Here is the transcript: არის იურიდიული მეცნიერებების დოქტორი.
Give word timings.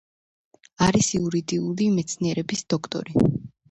არის 0.85 1.11
იურიდიული 1.19 1.93
მეცნიერებების 2.01 2.69
დოქტორი. 2.77 3.33